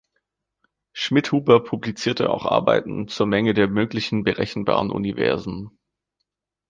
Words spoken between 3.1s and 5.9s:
Menge der möglichen berechenbaren Universen.